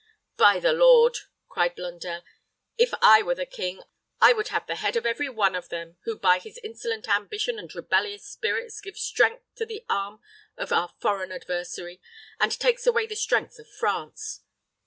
[0.35, 1.15] "By the Lord,"
[1.47, 2.23] cried Blondel,
[2.75, 3.83] "if I were the king,
[4.19, 7.59] I would have the head of every one of them, who by his insolent ambition
[7.59, 10.19] and rebellious spirits gives strength to the arm
[10.57, 12.01] of our foreign adversary,
[12.39, 14.41] and takes away the strength of France.